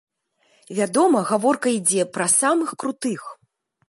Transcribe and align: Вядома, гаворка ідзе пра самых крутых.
Вядома, 0.77 1.19
гаворка 1.31 1.73
ідзе 1.79 2.05
пра 2.17 2.27
самых 2.39 2.73
крутых. 2.85 3.21